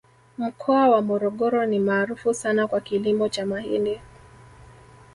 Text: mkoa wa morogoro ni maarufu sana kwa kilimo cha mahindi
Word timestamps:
mkoa 0.37 0.89
wa 0.89 1.01
morogoro 1.01 1.65
ni 1.65 1.79
maarufu 1.79 2.33
sana 2.33 2.67
kwa 2.67 2.81
kilimo 2.81 3.29
cha 3.29 3.45
mahindi 3.45 3.99